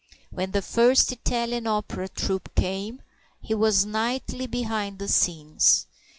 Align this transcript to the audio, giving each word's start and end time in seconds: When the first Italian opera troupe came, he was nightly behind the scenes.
When 0.31 0.49
the 0.49 0.63
first 0.63 1.11
Italian 1.11 1.67
opera 1.67 2.09
troupe 2.09 2.55
came, 2.55 3.03
he 3.39 3.53
was 3.53 3.85
nightly 3.85 4.47
behind 4.47 4.97
the 4.97 5.07
scenes. 5.07 5.85